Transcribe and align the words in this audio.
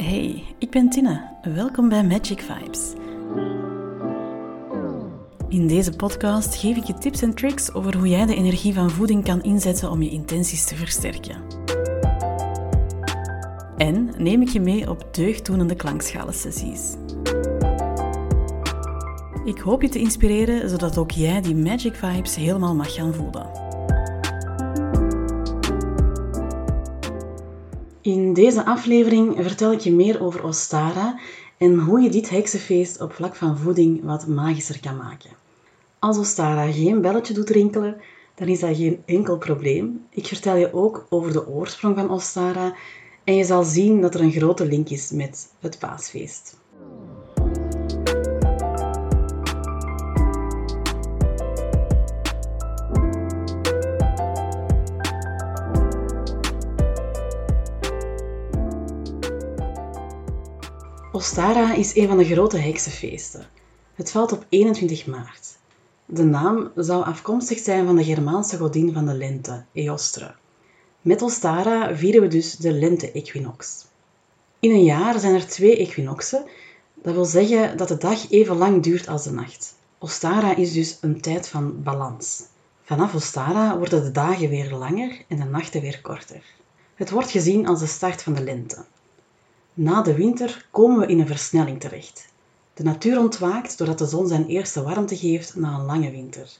Hey, 0.00 0.44
ik 0.58 0.70
ben 0.70 0.88
Tina. 0.90 1.38
Welkom 1.42 1.88
bij 1.88 2.04
Magic 2.04 2.40
Vibes. 2.40 2.92
In 5.48 5.66
deze 5.66 5.92
podcast 5.92 6.54
geef 6.54 6.76
ik 6.76 6.84
je 6.84 6.94
tips 6.94 7.22
en 7.22 7.34
tricks 7.34 7.74
over 7.74 7.96
hoe 7.96 8.08
jij 8.08 8.26
de 8.26 8.34
energie 8.34 8.74
van 8.74 8.90
voeding 8.90 9.24
kan 9.24 9.42
inzetten 9.42 9.90
om 9.90 10.02
je 10.02 10.10
intenties 10.10 10.64
te 10.64 10.74
versterken. 10.74 11.36
En 13.76 14.10
neem 14.18 14.42
ik 14.42 14.48
je 14.48 14.60
mee 14.60 14.90
op 14.90 15.14
deugddoenende 15.14 15.74
klankschalen-sessies. 15.74 16.94
Ik 19.44 19.58
hoop 19.58 19.82
je 19.82 19.88
te 19.88 19.98
inspireren 19.98 20.68
zodat 20.68 20.98
ook 20.98 21.10
jij 21.10 21.40
die 21.40 21.56
Magic 21.56 21.94
Vibes 21.94 22.36
helemaal 22.36 22.74
mag 22.74 22.94
gaan 22.94 23.14
voelen. 23.14 23.69
Deze 28.40 28.64
aflevering 28.64 29.36
vertel 29.36 29.72
ik 29.72 29.80
je 29.80 29.92
meer 29.92 30.22
over 30.22 30.44
Ostara 30.44 31.18
en 31.56 31.78
hoe 31.78 32.00
je 32.00 32.10
dit 32.10 32.30
heksenfeest 32.30 33.00
op 33.00 33.12
vlak 33.12 33.36
van 33.36 33.58
voeding 33.58 34.04
wat 34.04 34.26
magischer 34.26 34.80
kan 34.80 34.96
maken. 34.96 35.30
Als 35.98 36.18
Ostara 36.18 36.72
geen 36.72 37.00
belletje 37.00 37.34
doet 37.34 37.50
rinkelen, 37.50 37.96
dan 38.34 38.48
is 38.48 38.60
dat 38.60 38.76
geen 38.76 39.02
enkel 39.06 39.38
probleem. 39.38 40.06
Ik 40.10 40.26
vertel 40.26 40.56
je 40.56 40.74
ook 40.74 41.06
over 41.08 41.32
de 41.32 41.48
oorsprong 41.48 41.96
van 41.96 42.10
Ostara 42.10 42.74
en 43.24 43.34
je 43.34 43.44
zal 43.44 43.64
zien 43.64 44.00
dat 44.00 44.14
er 44.14 44.20
een 44.20 44.32
grote 44.32 44.66
link 44.66 44.88
is 44.88 45.10
met 45.10 45.48
het 45.58 45.78
paasfeest. 45.78 46.59
Ostara 61.20 61.74
is 61.74 61.96
een 61.96 62.08
van 62.08 62.18
de 62.18 62.24
grote 62.24 62.58
heksenfeesten. 62.58 63.46
Het 63.94 64.10
valt 64.10 64.32
op 64.32 64.46
21 64.48 65.06
maart. 65.06 65.56
De 66.06 66.24
naam 66.24 66.70
zou 66.74 67.04
afkomstig 67.04 67.58
zijn 67.58 67.86
van 67.86 67.96
de 67.96 68.04
Germaanse 68.04 68.56
godin 68.56 68.92
van 68.92 69.06
de 69.06 69.14
lente, 69.14 69.64
Eostre. 69.72 70.34
Met 71.00 71.22
Ostara 71.22 71.96
vieren 71.96 72.20
we 72.20 72.28
dus 72.28 72.56
de 72.56 72.72
lente-equinox. 72.72 73.86
In 74.60 74.70
een 74.70 74.84
jaar 74.84 75.18
zijn 75.18 75.34
er 75.34 75.46
twee 75.46 75.76
equinoxen, 75.76 76.44
dat 77.02 77.14
wil 77.14 77.24
zeggen 77.24 77.76
dat 77.76 77.88
de 77.88 77.98
dag 77.98 78.30
even 78.30 78.56
lang 78.56 78.82
duurt 78.82 79.08
als 79.08 79.24
de 79.24 79.32
nacht. 79.32 79.74
Ostara 79.98 80.56
is 80.56 80.72
dus 80.72 80.98
een 81.00 81.20
tijd 81.20 81.48
van 81.48 81.82
balans. 81.82 82.42
Vanaf 82.82 83.14
Ostara 83.14 83.78
worden 83.78 84.02
de 84.02 84.12
dagen 84.12 84.48
weer 84.48 84.72
langer 84.74 85.24
en 85.28 85.36
de 85.36 85.44
nachten 85.44 85.80
weer 85.80 86.00
korter. 86.00 86.42
Het 86.94 87.10
wordt 87.10 87.30
gezien 87.30 87.66
als 87.66 87.80
de 87.80 87.86
start 87.86 88.22
van 88.22 88.34
de 88.34 88.42
lente. 88.42 88.84
Na 89.74 90.02
de 90.02 90.14
winter 90.14 90.66
komen 90.70 90.98
we 90.98 91.06
in 91.06 91.20
een 91.20 91.26
versnelling 91.26 91.80
terecht. 91.80 92.28
De 92.74 92.82
natuur 92.82 93.18
ontwaakt 93.18 93.78
doordat 93.78 93.98
de 93.98 94.06
zon 94.06 94.28
zijn 94.28 94.46
eerste 94.46 94.82
warmte 94.82 95.16
geeft 95.16 95.56
na 95.56 95.74
een 95.74 95.84
lange 95.84 96.10
winter. 96.10 96.58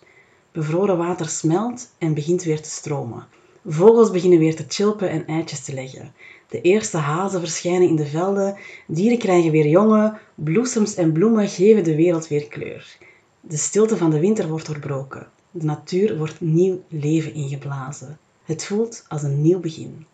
Bevroren 0.53 0.99
water 0.99 1.29
smelt 1.29 1.91
en 1.99 2.15
begint 2.15 2.43
weer 2.43 2.63
te 2.63 2.71
stromen. 2.71 3.27
Vogels 3.67 4.11
beginnen 4.11 4.39
weer 4.39 4.57
te 4.57 4.65
chilpen 4.69 5.11
en 5.11 5.27
eitjes 5.27 5.65
te 5.65 5.75
leggen. 5.75 6.13
De 6.49 6.61
eerste 6.61 6.97
hazen 6.97 7.41
verschijnen 7.41 7.89
in 7.89 7.97
de 7.97 8.07
velden, 8.07 8.57
dieren 8.87 9.19
krijgen 9.19 9.51
weer 9.51 9.67
jongen, 9.67 10.19
bloesems 10.35 10.95
en 10.95 11.13
bloemen 11.13 11.49
geven 11.49 11.85
de 11.85 11.97
wereld 11.97 12.29
weer 12.29 12.49
kleur. 12.49 12.99
De 13.41 13.57
stilte 13.57 13.97
van 13.97 14.11
de 14.11 14.21
winter 14.21 14.49
wordt 14.49 14.67
doorbroken. 14.67 15.29
De 15.51 15.65
natuur 15.65 16.19
wordt 16.19 16.41
nieuw 16.41 16.83
leven 16.89 17.35
ingeblazen. 17.35 18.19
Het 18.45 18.65
voelt 18.65 19.05
als 19.09 19.23
een 19.23 19.43
nieuw 19.43 19.61
begin. 19.61 20.07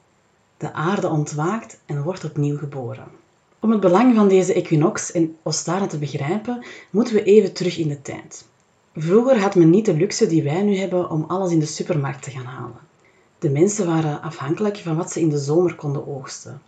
De 0.58 0.72
aarde 0.72 1.08
ontwaakt 1.08 1.80
en 1.86 2.02
wordt 2.02 2.24
opnieuw 2.24 2.58
geboren. 2.58 3.08
Om 3.60 3.70
het 3.70 3.80
belang 3.80 4.14
van 4.14 4.28
deze 4.28 4.54
equinox 4.54 5.12
en 5.12 5.36
Ostara 5.42 5.86
te 5.86 5.98
begrijpen, 5.98 6.64
moeten 6.90 7.14
we 7.14 7.22
even 7.22 7.52
terug 7.52 7.78
in 7.78 7.88
de 7.88 8.02
tijd. 8.02 8.46
Vroeger 8.94 9.40
had 9.40 9.54
men 9.54 9.70
niet 9.70 9.84
de 9.84 9.94
luxe 9.96 10.26
die 10.26 10.42
wij 10.42 10.62
nu 10.62 10.76
hebben 10.76 11.10
om 11.10 11.24
alles 11.28 11.52
in 11.52 11.58
de 11.58 11.66
supermarkt 11.66 12.22
te 12.22 12.30
gaan 12.30 12.44
halen. 12.44 12.78
De 13.38 13.50
mensen 13.50 13.86
waren 13.86 14.22
afhankelijk 14.22 14.76
van 14.76 14.96
wat 14.96 15.12
ze 15.12 15.20
in 15.20 15.28
de 15.28 15.38
zomer 15.38 15.74
konden 15.74 16.06
oogsten. 16.06 16.62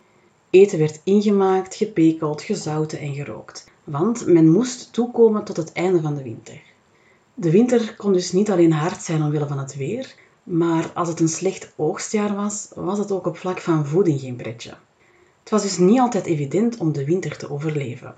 Eten 0.51 0.79
werd 0.79 1.01
ingemaakt, 1.05 1.75
gepekeld, 1.75 2.43
gezouten 2.43 2.99
en 2.99 3.15
gerookt, 3.15 3.71
want 3.85 4.27
men 4.27 4.51
moest 4.51 4.93
toekomen 4.93 5.45
tot 5.45 5.57
het 5.57 5.73
einde 5.73 6.01
van 6.01 6.15
de 6.15 6.23
winter. 6.23 6.63
De 7.35 7.51
winter 7.51 7.97
kon 7.97 8.13
dus 8.13 8.33
niet 8.33 8.51
alleen 8.51 8.73
hard 8.73 9.03
zijn 9.03 9.23
omwille 9.23 9.47
van 9.47 9.59
het 9.59 9.77
weer, 9.77 10.15
maar 10.49 10.91
als 10.95 11.09
het 11.09 11.21
een 11.21 11.29
slecht 11.29 11.73
oogstjaar 11.77 12.35
was, 12.35 12.69
was 12.75 12.99
het 12.99 13.13
ook 13.13 13.27
op 13.27 13.37
vlak 13.37 13.61
van 13.61 13.87
voeding 13.87 14.21
geen 14.21 14.37
pretje. 14.37 14.75
Het 15.41 15.51
was 15.51 15.63
dus 15.63 15.79
niet 15.79 15.99
altijd 15.99 16.27
evident 16.27 16.77
om 16.77 16.93
de 16.93 17.05
winter 17.05 17.37
te 17.37 17.51
overleven. 17.51 18.15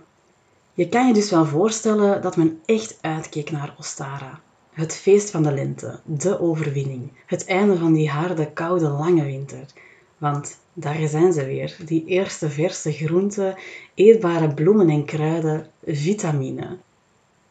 Je 0.74 0.88
kan 0.88 1.06
je 1.06 1.12
dus 1.12 1.30
wel 1.30 1.46
voorstellen 1.46 2.22
dat 2.22 2.36
men 2.36 2.60
echt 2.64 2.98
uitkeek 3.00 3.50
naar 3.50 3.74
Ostara. 3.78 4.40
Het 4.70 4.96
feest 4.96 5.30
van 5.30 5.42
de 5.42 5.52
lente, 5.52 6.00
de 6.04 6.40
overwinning, 6.40 7.12
het 7.26 7.44
einde 7.44 7.76
van 7.76 7.92
die 7.92 8.10
harde, 8.10 8.52
koude, 8.52 8.88
lange 8.88 9.24
winter. 9.24 9.64
Want 10.18 10.58
daar 10.72 11.08
zijn 11.08 11.32
ze 11.32 11.44
weer, 11.44 11.76
die 11.84 12.04
eerste 12.04 12.50
verse 12.50 12.92
groenten, 12.92 13.56
eetbare 13.94 14.54
bloemen 14.54 14.88
en 14.88 15.04
kruiden, 15.04 15.66
vitamine. 15.84 16.76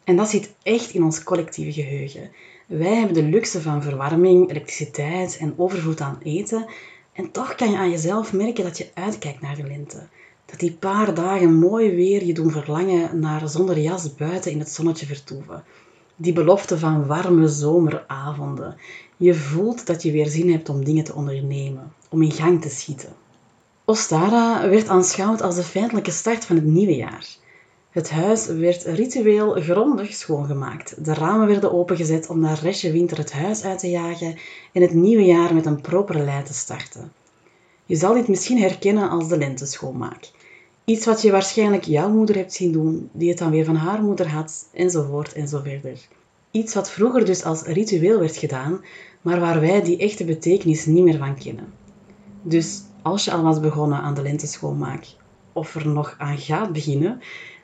En 0.04 0.16
dat 0.16 0.28
zit 0.28 0.54
echt 0.62 0.90
in 0.90 1.02
ons 1.02 1.22
collectieve 1.22 1.72
geheugen. 1.72 2.30
Wij 2.70 2.94
hebben 2.94 3.14
de 3.14 3.22
luxe 3.22 3.62
van 3.62 3.82
verwarming, 3.82 4.50
elektriciteit 4.50 5.36
en 5.36 5.54
overvloed 5.56 6.00
aan 6.00 6.18
eten. 6.22 6.66
En 7.12 7.30
toch 7.30 7.54
kan 7.54 7.70
je 7.70 7.76
aan 7.76 7.90
jezelf 7.90 8.32
merken 8.32 8.64
dat 8.64 8.78
je 8.78 8.88
uitkijkt 8.94 9.40
naar 9.40 9.56
de 9.56 9.62
lente. 9.62 10.06
Dat 10.46 10.58
die 10.58 10.72
paar 10.72 11.14
dagen 11.14 11.54
mooi 11.54 11.94
weer 11.94 12.24
je 12.24 12.34
doen 12.34 12.50
verlangen 12.50 13.20
naar 13.20 13.48
zonder 13.48 13.78
jas 13.78 14.14
buiten 14.14 14.50
in 14.50 14.58
het 14.58 14.68
zonnetje 14.68 15.06
vertoeven. 15.06 15.64
Die 16.16 16.32
belofte 16.32 16.78
van 16.78 17.06
warme 17.06 17.48
zomeravonden. 17.48 18.76
Je 19.16 19.34
voelt 19.34 19.86
dat 19.86 20.02
je 20.02 20.12
weer 20.12 20.28
zin 20.28 20.52
hebt 20.52 20.68
om 20.68 20.84
dingen 20.84 21.04
te 21.04 21.14
ondernemen, 21.14 21.92
om 22.08 22.22
in 22.22 22.32
gang 22.32 22.62
te 22.62 22.68
schieten. 22.68 23.12
Ostara 23.84 24.68
werd 24.68 24.88
aanschouwd 24.88 25.42
als 25.42 25.54
de 25.54 25.62
feitelijke 25.62 26.10
start 26.10 26.44
van 26.44 26.56
het 26.56 26.64
nieuwe 26.64 26.96
jaar. 26.96 27.26
Het 27.90 28.10
huis 28.10 28.46
werd 28.46 28.82
ritueel 28.82 29.52
grondig 29.52 30.12
schoongemaakt. 30.12 31.04
De 31.04 31.14
ramen 31.14 31.46
werden 31.46 31.72
opengezet 31.72 32.28
om 32.28 32.40
na 32.40 32.54
restje 32.54 32.92
winter 32.92 33.18
het 33.18 33.32
huis 33.32 33.64
uit 33.64 33.78
te 33.78 33.90
jagen 33.90 34.36
en 34.72 34.82
het 34.82 34.92
nieuwe 34.92 35.24
jaar 35.24 35.54
met 35.54 35.66
een 35.66 35.80
proper 35.80 36.24
lei 36.24 36.42
te 36.42 36.54
starten. 36.54 37.12
Je 37.86 37.96
zal 37.96 38.14
dit 38.14 38.28
misschien 38.28 38.60
herkennen 38.60 39.10
als 39.10 39.28
de 39.28 39.38
lenteschoonmaak. 39.38 40.30
Iets 40.84 41.06
wat 41.06 41.22
je 41.22 41.30
waarschijnlijk 41.30 41.84
jouw 41.84 42.08
moeder 42.08 42.36
hebt 42.36 42.52
zien 42.52 42.72
doen, 42.72 43.08
die 43.12 43.28
het 43.28 43.38
dan 43.38 43.50
weer 43.50 43.64
van 43.64 43.76
haar 43.76 44.02
moeder 44.02 44.28
had, 44.28 44.68
enzovoort 44.72 45.32
en 45.32 45.48
zo 45.48 45.60
verder. 45.64 45.98
Iets 46.50 46.74
wat 46.74 46.90
vroeger 46.90 47.24
dus 47.24 47.44
als 47.44 47.62
ritueel 47.62 48.18
werd 48.18 48.36
gedaan, 48.36 48.80
maar 49.22 49.40
waar 49.40 49.60
wij 49.60 49.82
die 49.82 49.98
echte 49.98 50.24
betekenis 50.24 50.86
niet 50.86 51.04
meer 51.04 51.18
van 51.18 51.38
kennen. 51.38 51.72
Dus 52.42 52.82
als 53.02 53.24
je 53.24 53.32
al 53.32 53.42
was 53.42 53.60
begonnen 53.60 54.00
aan 54.00 54.14
de 54.14 54.22
lenteschoonmaak, 54.22 55.06
of 55.52 55.74
er 55.74 55.88
nog 55.88 56.14
aan 56.18 56.38
gaat 56.38 56.72
beginnen, 56.72 57.20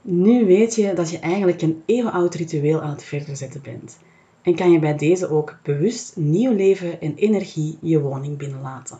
nu 0.08 0.46
weet 0.46 0.74
je 0.74 0.92
dat 0.92 1.10
je 1.10 1.18
eigenlijk 1.18 1.62
een 1.62 1.82
eeuwenoud 1.86 2.34
ritueel 2.34 2.80
aan 2.80 2.90
het 2.90 3.04
verder 3.04 3.36
zetten 3.36 3.62
bent. 3.62 3.98
En 4.42 4.54
kan 4.54 4.70
je 4.70 4.78
bij 4.78 4.96
deze 4.96 5.30
ook 5.30 5.58
bewust 5.62 6.16
nieuw 6.16 6.52
leven 6.52 7.00
en 7.00 7.14
energie 7.14 7.78
je 7.80 8.00
woning 8.00 8.38
binnenlaten. 8.38 8.98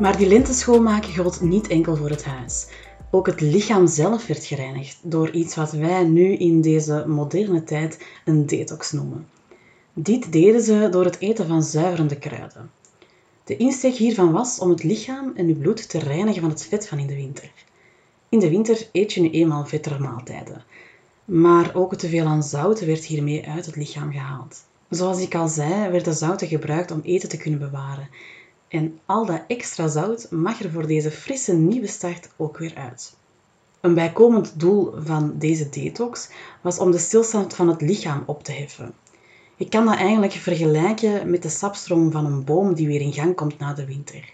Maar 0.00 0.16
die 0.16 0.28
lente 0.28 0.52
schoonmaken 0.52 1.14
gold 1.14 1.40
niet 1.40 1.66
enkel 1.66 1.96
voor 1.96 2.10
het 2.10 2.24
huis. 2.24 2.66
Ook 3.16 3.26
het 3.26 3.40
lichaam 3.40 3.86
zelf 3.86 4.26
werd 4.26 4.44
gereinigd 4.44 4.98
door 5.02 5.30
iets 5.30 5.54
wat 5.54 5.70
wij 5.72 6.04
nu 6.04 6.32
in 6.32 6.60
deze 6.60 7.04
moderne 7.06 7.64
tijd 7.64 8.06
een 8.24 8.46
detox 8.46 8.92
noemen. 8.92 9.28
Dit 9.92 10.32
deden 10.32 10.60
ze 10.60 10.88
door 10.90 11.04
het 11.04 11.18
eten 11.18 11.46
van 11.46 11.62
zuiverende 11.62 12.18
kruiden. 12.18 12.70
De 13.44 13.56
insteek 13.56 13.94
hiervan 13.94 14.32
was 14.32 14.58
om 14.58 14.70
het 14.70 14.82
lichaam 14.82 15.32
en 15.34 15.46
uw 15.46 15.56
bloed 15.56 15.88
te 15.88 15.98
reinigen 15.98 16.40
van 16.40 16.50
het 16.50 16.64
vet 16.64 16.88
van 16.88 16.98
in 16.98 17.06
de 17.06 17.14
winter. 17.14 17.52
In 18.28 18.38
de 18.38 18.50
winter 18.50 18.88
eet 18.92 19.12
je 19.12 19.20
nu 19.20 19.30
eenmaal 19.30 19.66
vettere 19.66 19.98
maaltijden. 19.98 20.64
Maar 21.24 21.74
ook 21.74 21.94
te 21.94 22.08
veel 22.08 22.26
aan 22.26 22.42
zout 22.42 22.84
werd 22.84 23.04
hiermee 23.04 23.48
uit 23.48 23.66
het 23.66 23.76
lichaam 23.76 24.12
gehaald. 24.12 24.64
Zoals 24.88 25.20
ik 25.20 25.34
al 25.34 25.48
zei, 25.48 25.90
werden 25.90 26.14
zouten 26.14 26.48
gebruikt 26.48 26.90
om 26.90 27.00
eten 27.04 27.28
te 27.28 27.36
kunnen 27.36 27.60
bewaren 27.60 28.08
en 28.68 28.98
al 29.06 29.26
dat 29.26 29.42
extra 29.46 29.88
zout 29.88 30.30
mag 30.30 30.62
er 30.62 30.70
voor 30.70 30.86
deze 30.86 31.10
frisse 31.10 31.54
nieuwe 31.54 31.86
start 31.86 32.28
ook 32.36 32.58
weer 32.58 32.74
uit. 32.74 33.16
Een 33.80 33.94
bijkomend 33.94 34.60
doel 34.60 34.94
van 34.98 35.34
deze 35.38 35.68
detox 35.68 36.28
was 36.60 36.78
om 36.78 36.90
de 36.90 36.98
stilstand 36.98 37.54
van 37.54 37.68
het 37.68 37.80
lichaam 37.80 38.22
op 38.26 38.44
te 38.44 38.52
heffen. 38.52 38.94
Je 39.56 39.68
kan 39.68 39.84
dat 39.84 39.96
eigenlijk 39.96 40.32
vergelijken 40.32 41.30
met 41.30 41.42
de 41.42 41.48
sapstroom 41.48 42.10
van 42.10 42.26
een 42.26 42.44
boom 42.44 42.74
die 42.74 42.86
weer 42.86 43.00
in 43.00 43.12
gang 43.12 43.34
komt 43.34 43.58
na 43.58 43.72
de 43.72 43.86
winter. 43.86 44.32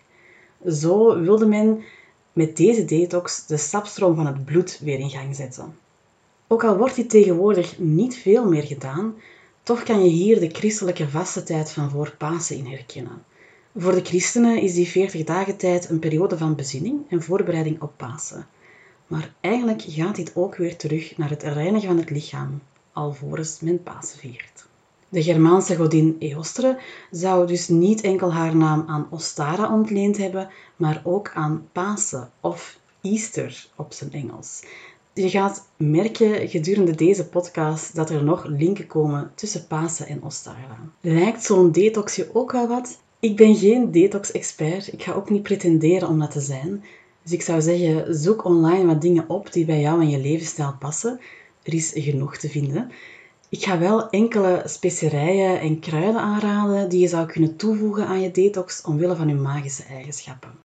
Zo 0.67 1.21
wilde 1.21 1.47
men 1.47 1.83
met 2.33 2.57
deze 2.57 2.85
detox 2.85 3.47
de 3.47 3.57
sapstroom 3.57 4.15
van 4.15 4.27
het 4.27 4.45
bloed 4.45 4.79
weer 4.83 4.99
in 4.99 5.11
gang 5.11 5.37
zetten. 5.37 5.77
Ook 6.47 6.65
al 6.65 6.77
wordt 6.77 6.97
dit 6.97 7.11
tegenwoordig 7.11 7.79
niet 7.79 8.17
veel 8.17 8.49
meer 8.49 8.63
gedaan, 8.63 9.15
toch 9.63 9.83
kan 9.83 10.05
je 10.05 10.11
hier 10.11 10.41
de 10.41 10.49
christelijke 10.49 11.09
vastentijd 11.09 11.71
van 11.71 11.91
voor 11.91 12.15
Pasen 12.19 12.57
in 12.57 12.67
herkennen. 12.67 13.25
Voor 13.77 13.93
de 13.95 14.05
christenen 14.05 14.61
is 14.61 14.75
die 14.75 14.89
40 14.89 15.25
dagen 15.25 15.57
tijd 15.57 15.89
een 15.89 15.99
periode 15.99 16.39
van 16.39 16.55
bezinning 16.55 17.01
en 17.09 17.23
voorbereiding 17.23 17.83
op 17.83 17.93
Pasen. 17.97 18.47
Maar 19.07 19.35
eigenlijk 19.41 19.83
gaat 19.87 20.17
dit 20.17 20.37
ook 20.37 20.57
weer 20.57 20.77
terug 20.77 21.17
naar 21.17 21.31
het 21.31 21.43
reinigen 21.43 21.89
van 21.89 21.99
het 21.99 22.11
lichaam, 22.11 22.63
alvorens 22.93 23.61
men 23.61 23.83
Pasen 23.83 24.19
viert. 24.19 24.67
De 25.09 25.23
Germaanse 25.23 25.77
godin 25.77 26.17
Eostre 26.19 26.79
zou 27.11 27.47
dus 27.47 27.69
niet 27.69 28.01
enkel 28.01 28.33
haar 28.33 28.57
naam 28.57 28.85
aan 28.87 29.07
Ostara 29.11 29.75
ontleend 29.75 30.17
hebben, 30.17 30.49
maar 30.77 31.01
ook 31.05 31.31
aan 31.35 31.69
Pasen 31.73 32.31
of 32.41 32.79
Easter 33.01 33.69
op 33.77 33.93
zijn 33.93 34.13
Engels. 34.13 34.63
Je 35.13 35.31
gaat 35.31 35.69
merken 35.77 36.49
gedurende 36.49 36.95
deze 36.95 37.29
podcast 37.29 37.95
dat 37.95 38.11
er 38.11 38.25
nog 38.25 38.45
linken 38.45 38.87
komen 38.87 39.33
tussen 39.35 39.67
Pasen 39.67 40.07
en 40.07 40.23
Ostara. 40.23 40.79
Lijkt 41.01 41.45
zo'n 41.45 41.73
detox 41.73 42.17
je 42.17 42.31
ook 42.33 42.53
wel 42.53 42.69
wat? 42.69 43.02
Ik 43.25 43.37
ben 43.37 43.57
geen 43.57 43.91
detox-expert. 43.91 44.93
Ik 44.93 45.03
ga 45.03 45.13
ook 45.13 45.31
niet 45.31 45.43
pretenderen 45.43 46.09
om 46.09 46.19
dat 46.19 46.31
te 46.31 46.41
zijn. 46.41 46.85
Dus 47.23 47.33
ik 47.33 47.43
zou 47.43 47.61
zeggen, 47.61 48.15
zoek 48.15 48.45
online 48.45 48.87
wat 48.87 49.01
dingen 49.01 49.29
op 49.29 49.53
die 49.53 49.65
bij 49.65 49.81
jou 49.81 50.01
en 50.01 50.09
je 50.09 50.19
levensstijl 50.19 50.75
passen. 50.79 51.21
Er 51.63 51.75
is 51.75 51.93
genoeg 51.95 52.37
te 52.37 52.49
vinden. 52.49 52.91
Ik 53.49 53.65
ga 53.65 53.79
wel 53.79 54.11
enkele 54.11 54.63
specerijen 54.65 55.61
en 55.61 55.81
kruiden 55.81 56.21
aanraden 56.21 56.89
die 56.89 57.01
je 57.01 57.09
zou 57.09 57.27
kunnen 57.27 57.57
toevoegen 57.57 58.07
aan 58.07 58.21
je 58.21 58.31
detox 58.31 58.83
omwille 58.83 59.17
van 59.17 59.29
hun 59.29 59.43
magische 59.43 59.83
eigenschappen. 59.83 60.62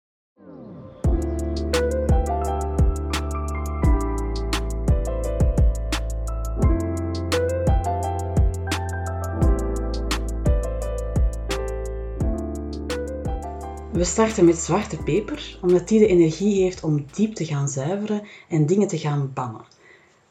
We 13.97 14.03
starten 14.03 14.45
met 14.45 14.57
zwarte 14.57 14.97
peper, 14.97 15.59
omdat 15.61 15.87
die 15.87 15.99
de 15.99 16.07
energie 16.07 16.61
heeft 16.61 16.83
om 16.83 17.05
diep 17.11 17.33
te 17.33 17.45
gaan 17.45 17.69
zuiveren 17.69 18.23
en 18.49 18.65
dingen 18.65 18.87
te 18.87 18.97
gaan 18.97 19.31
bannen. 19.33 19.65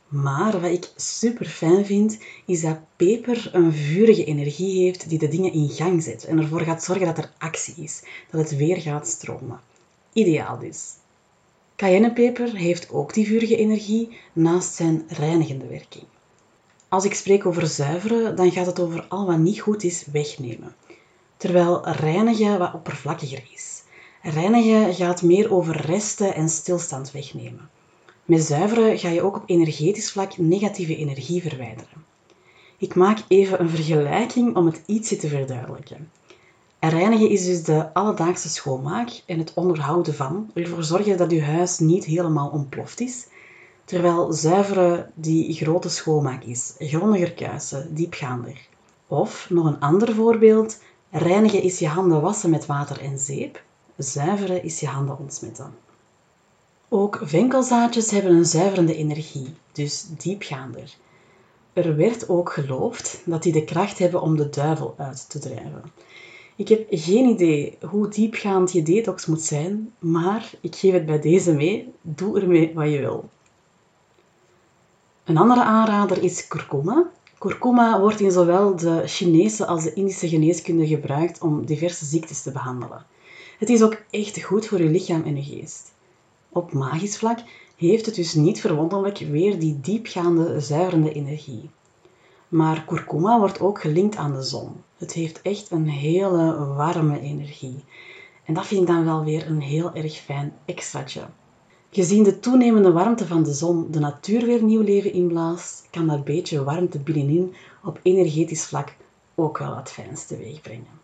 Maar 0.08 0.60
wat 0.60 0.70
ik 0.70 0.90
super 0.96 1.46
fijn 1.46 1.86
vind, 1.86 2.18
is 2.44 2.60
dat 2.60 2.78
peper 2.96 3.50
een 3.52 3.72
vurige 3.72 4.24
energie 4.24 4.82
heeft 4.82 5.08
die 5.08 5.18
de 5.18 5.28
dingen 5.28 5.52
in 5.52 5.68
gang 5.68 6.02
zet 6.02 6.24
en 6.24 6.38
ervoor 6.38 6.60
gaat 6.60 6.82
zorgen 6.82 7.06
dat 7.06 7.18
er 7.18 7.32
actie 7.38 7.74
is, 7.76 8.02
dat 8.30 8.40
het 8.40 8.56
weer 8.56 8.76
gaat 8.76 9.08
stromen. 9.08 9.60
Ideaal 10.12 10.58
dus. 10.58 10.92
Cayennepeper 11.76 12.56
heeft 12.56 12.90
ook 12.90 13.14
die 13.14 13.26
vurige 13.26 13.56
energie 13.56 14.18
naast 14.32 14.74
zijn 14.74 15.04
reinigende 15.08 15.66
werking. 15.66 16.04
Als 16.88 17.04
ik 17.04 17.14
spreek 17.14 17.46
over 17.46 17.66
zuiveren, 17.66 18.36
dan 18.36 18.52
gaat 18.52 18.66
het 18.66 18.80
over 18.80 19.06
al 19.08 19.26
wat 19.26 19.38
niet 19.38 19.60
goed 19.60 19.84
is 19.84 20.04
wegnemen 20.12 20.74
terwijl 21.36 21.88
reinigen 21.88 22.58
wat 22.58 22.74
oppervlakkiger 22.74 23.44
is. 23.52 23.82
Reinigen 24.22 24.94
gaat 24.94 25.22
meer 25.22 25.52
over 25.52 25.80
resten 25.80 26.34
en 26.34 26.48
stilstand 26.48 27.10
wegnemen. 27.10 27.70
Met 28.24 28.42
zuiveren 28.42 28.98
ga 28.98 29.08
je 29.08 29.22
ook 29.22 29.36
op 29.36 29.42
energetisch 29.46 30.12
vlak 30.12 30.38
negatieve 30.38 30.96
energie 30.96 31.42
verwijderen. 31.42 32.04
Ik 32.78 32.94
maak 32.94 33.18
even 33.28 33.60
een 33.60 33.70
vergelijking 33.70 34.56
om 34.56 34.66
het 34.66 34.82
ietsje 34.86 35.16
te 35.16 35.28
verduidelijken. 35.28 36.10
Reinigen 36.80 37.28
is 37.28 37.44
dus 37.44 37.62
de 37.62 37.94
alledaagse 37.94 38.48
schoonmaak 38.48 39.22
en 39.26 39.38
het 39.38 39.54
onderhouden 39.54 40.14
van, 40.14 40.50
ervoor 40.54 40.84
zorgen 40.84 41.16
dat 41.16 41.30
je 41.30 41.42
huis 41.42 41.78
niet 41.78 42.04
helemaal 42.04 42.48
ontploft 42.48 43.00
is, 43.00 43.26
terwijl 43.84 44.32
zuiveren 44.32 45.10
die 45.14 45.54
grote 45.54 45.88
schoonmaak 45.88 46.44
is, 46.44 46.74
grondiger 46.78 47.32
kuisen, 47.32 47.94
diepgaander. 47.94 48.68
Of, 49.06 49.46
nog 49.50 49.66
een 49.66 49.80
ander 49.80 50.14
voorbeeld, 50.14 50.78
Reinigen 51.10 51.62
is 51.62 51.78
je 51.78 51.88
handen 51.88 52.20
wassen 52.20 52.50
met 52.50 52.66
water 52.66 53.00
en 53.00 53.18
zeep. 53.18 53.62
Zuiveren 53.96 54.62
is 54.62 54.80
je 54.80 54.86
handen 54.86 55.18
ontsmetten. 55.18 55.74
Ook 56.88 57.20
venkelzaadjes 57.22 58.10
hebben 58.10 58.32
een 58.32 58.44
zuiverende 58.44 58.96
energie, 58.96 59.54
dus 59.72 60.06
diepgaander. 60.18 60.96
Er 61.72 61.96
werd 61.96 62.28
ook 62.28 62.52
geloofd 62.52 63.22
dat 63.24 63.42
die 63.42 63.52
de 63.52 63.64
kracht 63.64 63.98
hebben 63.98 64.20
om 64.20 64.36
de 64.36 64.48
duivel 64.48 64.94
uit 64.98 65.30
te 65.30 65.38
drijven. 65.38 65.82
Ik 66.56 66.68
heb 66.68 66.86
geen 66.90 67.28
idee 67.28 67.78
hoe 67.90 68.08
diepgaand 68.08 68.72
je 68.72 68.82
detox 68.82 69.26
moet 69.26 69.42
zijn, 69.42 69.92
maar 69.98 70.50
ik 70.60 70.74
geef 70.76 70.92
het 70.92 71.06
bij 71.06 71.20
deze 71.20 71.52
mee. 71.52 71.92
Doe 72.00 72.40
ermee 72.40 72.74
wat 72.74 72.90
je 72.90 72.98
wil. 72.98 73.28
Een 75.24 75.36
andere 75.36 75.62
aanrader 75.62 76.22
is 76.22 76.46
kurkuma. 76.46 77.10
Kurkuma 77.38 78.00
wordt 78.00 78.20
in 78.20 78.30
zowel 78.30 78.76
de 78.76 79.02
Chinese 79.06 79.66
als 79.66 79.82
de 79.82 79.92
Indische 79.92 80.28
geneeskunde 80.28 80.86
gebruikt 80.86 81.40
om 81.40 81.66
diverse 81.66 82.04
ziektes 82.04 82.42
te 82.42 82.52
behandelen. 82.52 83.06
Het 83.58 83.68
is 83.68 83.82
ook 83.82 84.02
echt 84.10 84.42
goed 84.42 84.66
voor 84.66 84.82
je 84.82 84.88
lichaam 84.88 85.22
en 85.22 85.36
je 85.36 85.42
geest. 85.42 85.92
Op 86.48 86.72
magisch 86.72 87.18
vlak 87.18 87.38
heeft 87.76 88.06
het 88.06 88.14
dus 88.14 88.34
niet 88.34 88.60
verwonderlijk 88.60 89.18
weer 89.18 89.58
die 89.58 89.80
diepgaande 89.80 90.60
zuiverende 90.60 91.12
energie. 91.12 91.70
Maar 92.48 92.84
kurkuma 92.84 93.38
wordt 93.38 93.60
ook 93.60 93.80
gelinkt 93.80 94.16
aan 94.16 94.32
de 94.34 94.42
zon. 94.42 94.72
Het 94.96 95.12
heeft 95.12 95.42
echt 95.42 95.70
een 95.70 95.88
hele 95.88 96.66
warme 96.74 97.20
energie. 97.20 97.84
En 98.44 98.54
dat 98.54 98.66
vind 98.66 98.80
ik 98.80 98.86
dan 98.86 99.04
wel 99.04 99.24
weer 99.24 99.46
een 99.46 99.60
heel 99.60 99.94
erg 99.94 100.14
fijn 100.14 100.52
extraatje. 100.64 101.26
Gezien 101.96 102.22
de 102.22 102.40
toenemende 102.40 102.92
warmte 102.92 103.26
van 103.26 103.42
de 103.42 103.52
zon 103.52 103.86
de 103.90 103.98
natuur 103.98 104.44
weer 104.44 104.62
nieuw 104.62 104.82
leven 104.82 105.12
inblaast, 105.12 105.86
kan 105.90 106.06
dat 106.06 106.24
beetje 106.24 106.64
warmte 106.64 106.98
binnenin 106.98 107.54
op 107.84 108.00
energetisch 108.02 108.64
vlak 108.64 108.94
ook 109.34 109.58
wel 109.58 109.74
wat 109.74 109.90
fijns 109.90 110.26
teweeg 110.26 110.60
brengen. 110.60 111.00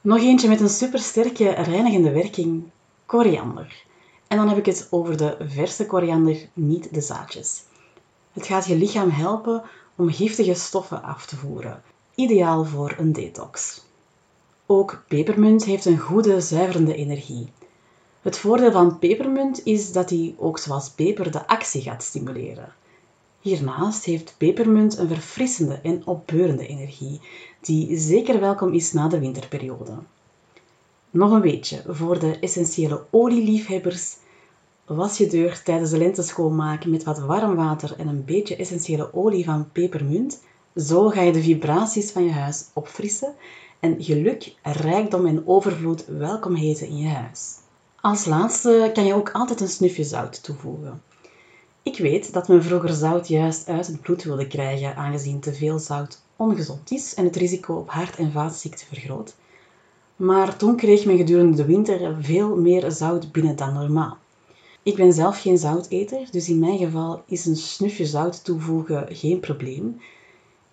Nog 0.00 0.18
eentje 0.18 0.48
met 0.48 0.60
een 0.60 0.68
supersterke 0.68 1.48
reinigende 1.50 2.10
werking, 2.10 2.62
koriander. 3.06 3.84
En 4.26 4.36
dan 4.36 4.48
heb 4.48 4.58
ik 4.58 4.66
het 4.66 4.88
over 4.90 5.16
de 5.16 5.36
verse 5.40 5.86
koriander, 5.86 6.48
niet 6.52 6.94
de 6.94 7.00
zaadjes. 7.00 7.62
Het 8.32 8.46
gaat 8.46 8.66
je 8.66 8.76
lichaam 8.76 9.10
helpen 9.10 9.62
om 9.96 10.10
giftige 10.10 10.54
stoffen 10.54 11.02
af 11.02 11.26
te 11.26 11.36
voeren, 11.36 11.82
ideaal 12.14 12.64
voor 12.64 12.94
een 12.98 13.12
detox. 13.12 13.84
Ook 14.66 15.04
pepermunt 15.06 15.64
heeft 15.64 15.84
een 15.84 15.98
goede 15.98 16.40
zuiverende 16.40 16.94
energie. 16.94 17.48
Het 18.28 18.38
voordeel 18.38 18.72
van 18.72 18.98
pepermunt 18.98 19.64
is 19.64 19.92
dat 19.92 20.10
hij 20.10 20.34
ook 20.38 20.58
zoals 20.58 20.90
peper 20.90 21.30
de 21.30 21.46
actie 21.46 21.82
gaat 21.82 22.02
stimuleren. 22.02 22.72
Hiernaast 23.40 24.04
heeft 24.04 24.34
pepermunt 24.38 24.98
een 24.98 25.08
verfrissende 25.08 25.80
en 25.82 26.06
opbeurende 26.06 26.66
energie, 26.66 27.20
die 27.60 27.98
zeker 27.98 28.40
welkom 28.40 28.72
is 28.72 28.92
na 28.92 29.08
de 29.08 29.18
winterperiode. 29.18 29.98
Nog 31.10 31.30
een 31.30 31.40
beetje 31.40 31.82
voor 31.86 32.18
de 32.18 32.38
essentiële 32.38 33.04
olieliefhebbers. 33.10 34.16
Was 34.86 35.18
je 35.18 35.26
deur 35.26 35.62
tijdens 35.62 35.90
de 35.90 35.98
lente 35.98 36.22
schoonmaken 36.22 36.90
met 36.90 37.04
wat 37.04 37.18
warm 37.18 37.54
water 37.54 37.94
en 37.98 38.08
een 38.08 38.24
beetje 38.24 38.56
essentiële 38.56 39.14
olie 39.14 39.44
van 39.44 39.70
pepermunt. 39.72 40.42
Zo 40.74 41.08
ga 41.08 41.20
je 41.20 41.32
de 41.32 41.42
vibraties 41.42 42.10
van 42.10 42.24
je 42.24 42.32
huis 42.32 42.64
opfrissen 42.72 43.34
en 43.80 44.02
geluk, 44.02 44.54
rijkdom 44.62 45.26
en 45.26 45.46
overvloed 45.46 46.06
welkom 46.06 46.54
heten 46.54 46.86
in 46.86 46.96
je 46.96 47.08
huis. 47.08 47.66
Als 48.00 48.24
laatste 48.24 48.90
kan 48.94 49.04
je 49.04 49.14
ook 49.14 49.30
altijd 49.30 49.60
een 49.60 49.68
snufje 49.68 50.04
zout 50.04 50.42
toevoegen. 50.42 51.02
Ik 51.82 51.98
weet 51.98 52.32
dat 52.32 52.48
men 52.48 52.62
vroeger 52.62 52.92
zout 52.92 53.28
juist 53.28 53.68
uit 53.68 53.86
het 53.86 54.00
bloed 54.00 54.22
wilde 54.22 54.46
krijgen, 54.46 54.96
aangezien 54.96 55.40
te 55.40 55.52
veel 55.52 55.78
zout 55.78 56.20
ongezond 56.36 56.90
is 56.90 57.14
en 57.14 57.24
het 57.24 57.36
risico 57.36 57.74
op 57.74 57.90
hart- 57.90 58.16
en 58.16 58.32
vaatziekten 58.32 58.86
vergroot. 58.86 59.34
Maar 60.16 60.56
toen 60.56 60.76
kreeg 60.76 61.04
men 61.04 61.16
gedurende 61.16 61.56
de 61.56 61.64
winter 61.64 62.16
veel 62.20 62.56
meer 62.56 62.90
zout 62.90 63.32
binnen 63.32 63.56
dan 63.56 63.74
normaal. 63.74 64.16
Ik 64.82 64.96
ben 64.96 65.12
zelf 65.12 65.40
geen 65.40 65.58
zouteter, 65.58 66.28
dus 66.30 66.48
in 66.48 66.58
mijn 66.58 66.78
geval 66.78 67.22
is 67.26 67.46
een 67.46 67.56
snufje 67.56 68.06
zout 68.06 68.44
toevoegen 68.44 69.06
geen 69.16 69.40
probleem. 69.40 70.00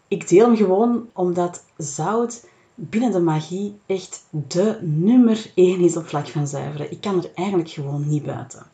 Ik 0.07 0.27
deel 0.27 0.45
hem 0.45 0.55
gewoon 0.55 1.09
omdat 1.13 1.63
zout 1.77 2.45
binnen 2.75 3.11
de 3.11 3.19
magie 3.19 3.79
echt 3.85 4.25
de 4.29 4.77
nummer 4.81 5.51
één 5.55 5.79
is 5.79 5.97
op 5.97 6.07
vlak 6.07 6.27
van 6.27 6.47
zuiveren. 6.47 6.91
Ik 6.91 7.01
kan 7.01 7.23
er 7.23 7.31
eigenlijk 7.35 7.69
gewoon 7.69 8.07
niet 8.07 8.23
buiten. 8.23 8.65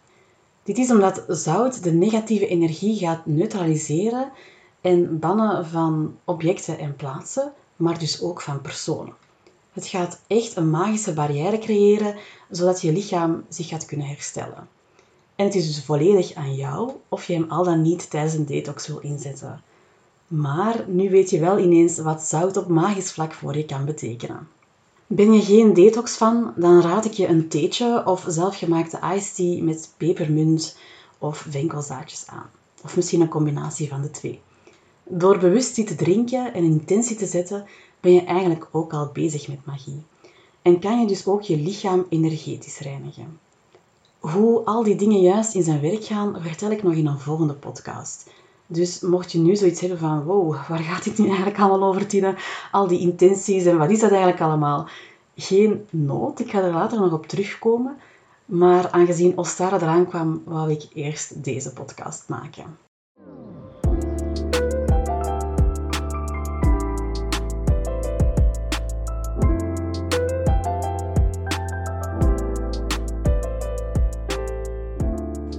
Dit 0.63 0.77
is 0.77 0.91
omdat 0.91 1.23
zout 1.27 1.83
de 1.83 1.91
negatieve 1.91 2.47
energie 2.47 2.97
gaat 2.97 3.25
neutraliseren 3.25 4.31
en 4.81 5.19
bannen 5.19 5.65
van 5.65 6.17
objecten 6.25 6.79
en 6.79 6.95
plaatsen, 6.95 7.53
maar 7.75 7.99
dus 7.99 8.21
ook 8.21 8.41
van 8.41 8.61
personen. 8.61 9.13
Het 9.73 9.87
gaat 9.87 10.21
echt 10.27 10.55
een 10.55 10.69
magische 10.69 11.13
barrière 11.13 11.57
creëren, 11.57 12.15
zodat 12.49 12.81
je 12.81 12.91
lichaam 12.91 13.43
zich 13.49 13.67
gaat 13.67 13.85
kunnen 13.85 14.07
herstellen. 14.07 14.67
En 15.35 15.45
het 15.45 15.55
is 15.55 15.67
dus 15.67 15.85
volledig 15.85 16.33
aan 16.33 16.55
jou 16.55 16.91
of 17.09 17.27
je 17.27 17.33
hem 17.33 17.45
al 17.49 17.63
dan 17.63 17.81
niet 17.81 18.09
tijdens 18.09 18.33
een 18.33 18.45
detox 18.45 18.87
wil 18.87 18.99
inzetten. 18.99 19.61
Maar 20.31 20.85
nu 20.87 21.09
weet 21.09 21.29
je 21.29 21.39
wel 21.39 21.59
ineens 21.59 21.97
wat 21.97 22.21
zout 22.21 22.57
op 22.57 22.67
magisch 22.67 23.11
vlak 23.11 23.33
voor 23.33 23.57
je 23.57 23.65
kan 23.65 23.85
betekenen. 23.85 24.47
Ben 25.07 25.33
je 25.33 25.41
geen 25.41 25.73
detox 25.73 26.17
van, 26.17 26.53
dan 26.55 26.81
raad 26.81 27.05
ik 27.05 27.11
je 27.11 27.27
een 27.27 27.47
theetje 27.47 28.05
of 28.05 28.25
zelfgemaakte 28.27 28.99
iced 29.15 29.35
tea 29.35 29.63
met 29.63 29.93
pepermunt 29.97 30.77
of 31.17 31.45
venkelzaadjes 31.49 32.27
aan. 32.27 32.49
Of 32.83 32.95
misschien 32.95 33.21
een 33.21 33.27
combinatie 33.27 33.87
van 33.87 34.01
de 34.01 34.11
twee. 34.11 34.39
Door 35.03 35.37
bewust 35.37 35.75
die 35.75 35.85
te 35.85 35.95
drinken 35.95 36.53
en 36.53 36.63
intentie 36.63 37.15
te 37.15 37.25
zetten, 37.25 37.65
ben 37.99 38.13
je 38.13 38.23
eigenlijk 38.23 38.67
ook 38.71 38.93
al 38.93 39.09
bezig 39.13 39.47
met 39.47 39.65
magie. 39.65 40.03
En 40.61 40.79
kan 40.79 40.99
je 40.99 41.07
dus 41.07 41.27
ook 41.27 41.41
je 41.41 41.57
lichaam 41.57 42.05
energetisch 42.09 42.79
reinigen. 42.79 43.39
Hoe 44.19 44.63
al 44.63 44.83
die 44.83 44.95
dingen 44.95 45.21
juist 45.21 45.55
in 45.55 45.63
zijn 45.63 45.81
werk 45.81 46.03
gaan, 46.03 46.41
vertel 46.41 46.71
ik 46.71 46.83
nog 46.83 46.93
in 46.93 47.07
een 47.07 47.19
volgende 47.19 47.53
podcast. 47.53 48.29
Dus 48.71 48.99
mocht 48.99 49.31
je 49.31 49.39
nu 49.39 49.55
zoiets 49.55 49.81
hebben 49.81 49.99
van, 49.99 50.23
wow, 50.23 50.55
waar 50.67 50.79
gaat 50.79 51.03
dit 51.03 51.17
nu 51.17 51.27
eigenlijk 51.27 51.59
allemaal 51.59 51.89
over, 51.89 52.07
Tine? 52.07 52.35
Al 52.71 52.87
die 52.87 52.99
intenties 52.99 53.65
en 53.65 53.77
wat 53.77 53.89
is 53.89 53.99
dat 53.99 54.09
eigenlijk 54.09 54.41
allemaal? 54.41 54.87
Geen 55.35 55.85
nood, 55.89 56.39
ik 56.39 56.51
ga 56.51 56.61
er 56.61 56.73
later 56.73 56.99
nog 56.99 57.13
op 57.13 57.27
terugkomen. 57.27 57.97
Maar 58.45 58.91
aangezien 58.91 59.37
Ostara 59.37 59.75
eraan 59.75 60.07
kwam, 60.07 60.41
wou 60.45 60.71
ik 60.71 60.87
eerst 60.93 61.43
deze 61.43 61.73
podcast 61.73 62.29
maken. 62.29 62.77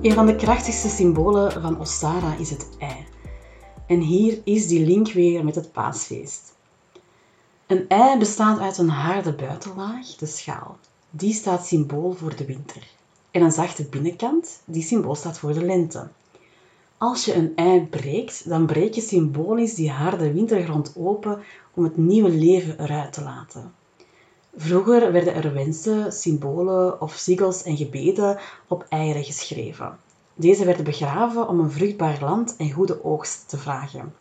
Een 0.02 0.12
van 0.12 0.26
de 0.26 0.36
krachtigste 0.36 0.88
symbolen 0.88 1.62
van 1.62 1.80
Ostara 1.80 2.34
is 2.34 2.50
het 2.50 2.68
ei. 2.78 3.06
En 3.86 4.00
hier 4.00 4.40
is 4.44 4.66
die 4.66 4.86
link 4.86 5.12
weer 5.12 5.44
met 5.44 5.54
het 5.54 5.72
paasfeest. 5.72 6.54
Een 7.66 7.88
ei 7.88 8.18
bestaat 8.18 8.58
uit 8.58 8.78
een 8.78 8.88
harde 8.88 9.32
buitenlaag, 9.32 10.06
de 10.06 10.26
schaal. 10.26 10.76
Die 11.10 11.32
staat 11.32 11.66
symbool 11.66 12.12
voor 12.12 12.36
de 12.36 12.44
winter. 12.44 12.88
En 13.30 13.42
een 13.42 13.52
zachte 13.52 13.84
binnenkant, 13.84 14.60
die 14.64 14.82
symbool 14.82 15.14
staat 15.14 15.38
voor 15.38 15.52
de 15.52 15.64
lente. 15.64 16.08
Als 16.98 17.24
je 17.24 17.34
een 17.34 17.52
ei 17.54 17.86
breekt, 17.86 18.48
dan 18.48 18.66
breek 18.66 18.94
je 18.94 19.00
symbolisch 19.00 19.74
die 19.74 19.90
harde 19.90 20.32
wintergrond 20.32 20.92
open 20.96 21.42
om 21.74 21.84
het 21.84 21.96
nieuwe 21.96 22.30
leven 22.30 22.82
eruit 22.82 23.12
te 23.12 23.22
laten. 23.22 23.72
Vroeger 24.56 25.12
werden 25.12 25.34
er 25.34 25.52
wensen, 25.52 26.12
symbolen 26.12 27.00
of 27.00 27.14
sigels 27.14 27.62
en 27.62 27.76
gebeden 27.76 28.38
op 28.68 28.86
eieren 28.88 29.24
geschreven. 29.24 29.98
Deze 30.34 30.64
werden 30.64 30.84
begraven 30.84 31.48
om 31.48 31.60
een 31.60 31.70
vruchtbaar 31.70 32.18
land 32.20 32.56
en 32.56 32.70
goede 32.70 33.04
oogst 33.04 33.48
te 33.48 33.58
vragen. 33.58 34.14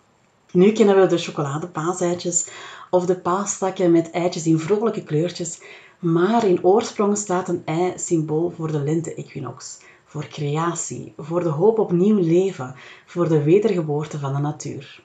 Nu 0.52 0.72
kennen 0.72 1.00
we 1.00 1.08
de 1.08 1.18
chocoladepaaseitjes 1.18 2.50
of 2.90 3.06
de 3.06 3.16
paastakken 3.16 3.92
met 3.92 4.12
eitjes 4.12 4.46
in 4.46 4.60
vrolijke 4.60 5.04
kleurtjes, 5.04 5.62
maar 6.00 6.46
in 6.46 6.64
oorsprong 6.64 7.18
staat 7.18 7.50
een 7.50 7.62
ei 7.66 7.94
symbool 7.96 8.54
voor 8.56 8.72
de 8.72 8.80
lente-equinox, 8.80 9.80
voor 10.06 10.28
creatie, 10.28 11.14
voor 11.18 11.44
de 11.44 11.50
hoop 11.50 11.80
op 11.80 11.92
nieuw 11.92 12.20
leven, 12.20 12.76
voor 13.06 13.28
de 13.28 13.44
wedergeboorte 13.44 14.20
van 14.20 14.34
de 14.34 14.40
natuur. 14.40 15.04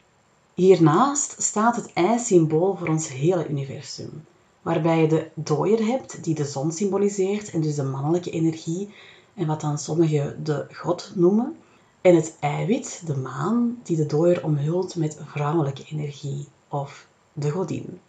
Hiernaast 0.54 1.42
staat 1.42 1.76
het 1.76 1.92
ei 1.92 2.18
symbool 2.18 2.76
voor 2.76 2.88
ons 2.88 3.08
hele 3.08 3.48
universum 3.48 4.24
waarbij 4.66 5.00
je 5.00 5.08
de 5.08 5.30
dooier 5.34 5.86
hebt 5.86 6.24
die 6.24 6.34
de 6.34 6.44
zon 6.44 6.72
symboliseert 6.72 7.50
en 7.50 7.60
dus 7.60 7.74
de 7.74 7.82
mannelijke 7.82 8.30
energie 8.30 8.94
en 9.34 9.46
wat 9.46 9.60
dan 9.60 9.78
sommigen 9.78 10.44
de 10.44 10.66
god 10.72 11.12
noemen. 11.14 11.56
En 12.00 12.14
het 12.14 12.36
eiwit, 12.40 13.02
de 13.06 13.16
maan, 13.16 13.78
die 13.82 13.96
de 13.96 14.06
dooier 14.06 14.44
omhult 14.44 14.96
met 14.96 15.18
vrouwelijke 15.24 15.84
energie 15.90 16.48
of 16.68 17.06
de 17.32 17.50
godin. 17.50 18.00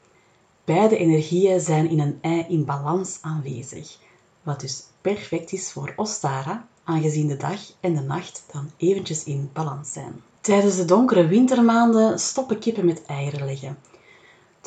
Beide 0.66 0.98
energieën 0.98 1.60
zijn 1.60 1.90
in 1.90 2.00
een 2.00 2.18
ei 2.22 2.46
in 2.48 2.66
balans 2.66 3.18
aanwezig, 3.22 3.98
wat 4.44 4.60
dus 4.60 4.84
perfect 5.02 5.52
is 5.52 5.72
voor 5.72 5.94
Ostara, 5.96 6.68
aangezien 6.84 7.28
de 7.28 7.38
dag 7.38 7.60
en 7.80 7.96
de 7.96 8.02
nacht 8.02 8.46
dan 8.52 8.72
eventjes 8.78 9.24
in 9.24 9.50
balans 9.54 9.92
zijn. 9.92 10.22
Tijdens 10.42 10.76
de 10.76 10.86
donkere 10.86 11.28
wintermaanden 11.28 12.20
stoppen 12.20 12.60
kippen 12.60 12.86
met 12.86 13.06
eieren 13.06 13.46
leggen. 13.46 13.78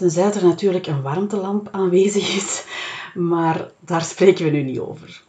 Tenzij 0.01 0.33
er 0.33 0.45
natuurlijk 0.45 0.87
een 0.87 1.03
warmtelamp 1.03 1.69
aanwezig 1.71 2.37
is, 2.37 2.65
maar 3.15 3.71
daar 3.81 4.03
spreken 4.03 4.45
we 4.45 4.51
nu 4.51 4.63
niet 4.63 4.79
over. 4.79 5.23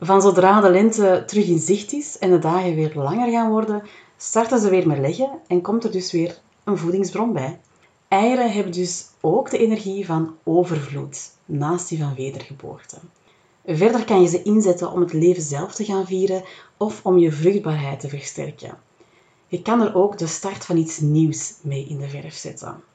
Van 0.00 0.22
zodra 0.22 0.60
de 0.60 0.70
lente 0.70 1.22
terug 1.26 1.46
in 1.46 1.58
zicht 1.58 1.92
is 1.92 2.18
en 2.18 2.30
de 2.30 2.38
dagen 2.38 2.74
weer 2.74 2.92
langer 2.94 3.30
gaan 3.30 3.50
worden, 3.50 3.82
starten 4.16 4.60
ze 4.60 4.70
weer 4.70 4.86
met 4.86 4.98
leggen 4.98 5.30
en 5.46 5.60
komt 5.60 5.84
er 5.84 5.92
dus 5.92 6.12
weer 6.12 6.38
een 6.64 6.78
voedingsbron 6.78 7.32
bij. 7.32 7.60
Eieren 8.08 8.52
hebben 8.52 8.72
dus 8.72 9.06
ook 9.20 9.50
de 9.50 9.58
energie 9.58 10.06
van 10.06 10.36
overvloed, 10.44 11.30
naast 11.44 11.88
die 11.88 11.98
van 11.98 12.14
wedergeboorte. 12.14 12.96
Verder 13.66 14.04
kan 14.04 14.20
je 14.20 14.28
ze 14.28 14.42
inzetten 14.42 14.90
om 14.90 15.00
het 15.00 15.12
leven 15.12 15.42
zelf 15.42 15.74
te 15.74 15.84
gaan 15.84 16.06
vieren 16.06 16.42
of 16.76 17.00
om 17.04 17.18
je 17.18 17.32
vruchtbaarheid 17.32 18.00
te 18.00 18.08
versterken. 18.08 18.78
Je 19.46 19.62
kan 19.62 19.80
er 19.80 19.94
ook 19.94 20.18
de 20.18 20.26
start 20.26 20.64
van 20.64 20.76
iets 20.76 21.00
nieuws 21.00 21.54
mee 21.62 21.86
in 21.86 21.98
de 21.98 22.08
verf 22.08 22.34
zetten. 22.34 22.90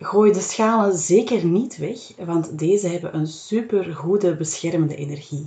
Gooi 0.00 0.32
de 0.32 0.40
schalen 0.40 0.96
zeker 0.96 1.44
niet 1.44 1.76
weg, 1.76 1.98
want 2.26 2.58
deze 2.58 2.88
hebben 2.88 3.14
een 3.14 3.26
super 3.26 3.94
goede 3.94 4.36
beschermende 4.36 4.96
energie. 4.96 5.46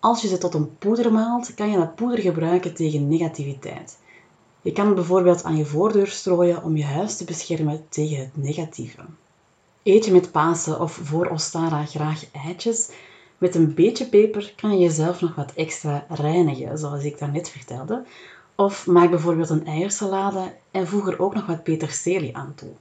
Als 0.00 0.22
je 0.22 0.28
ze 0.28 0.38
tot 0.38 0.54
een 0.54 0.78
poeder 0.78 1.12
maalt, 1.12 1.54
kan 1.54 1.70
je 1.70 1.76
dat 1.76 1.94
poeder 1.94 2.18
gebruiken 2.18 2.74
tegen 2.74 3.08
negativiteit. 3.08 3.98
Je 4.62 4.72
kan 4.72 4.86
het 4.86 4.94
bijvoorbeeld 4.94 5.44
aan 5.44 5.56
je 5.56 5.64
voordeur 5.64 6.06
strooien 6.06 6.62
om 6.62 6.76
je 6.76 6.84
huis 6.84 7.16
te 7.16 7.24
beschermen 7.24 7.86
tegen 7.88 8.18
het 8.18 8.36
negatieve. 8.36 9.00
Eet 9.82 10.04
je 10.04 10.12
met 10.12 10.30
Pasen 10.30 10.80
of 10.80 11.00
voor 11.02 11.26
Ostara 11.26 11.84
graag 11.84 12.30
eitjes? 12.32 12.90
Met 13.38 13.54
een 13.54 13.74
beetje 13.74 14.08
peper 14.08 14.52
kan 14.56 14.70
je 14.70 14.78
jezelf 14.78 15.20
nog 15.20 15.34
wat 15.34 15.52
extra 15.52 16.06
reinigen, 16.08 16.78
zoals 16.78 17.04
ik 17.04 17.18
daarnet 17.18 17.48
vertelde. 17.48 18.04
Of 18.54 18.86
maak 18.86 19.10
bijvoorbeeld 19.10 19.50
een 19.50 19.66
eiersalade 19.66 20.54
en 20.70 20.86
voeg 20.86 21.08
er 21.08 21.20
ook 21.20 21.34
nog 21.34 21.46
wat 21.46 21.62
peterselie 21.62 22.36
aan 22.36 22.52
toe. 22.54 22.72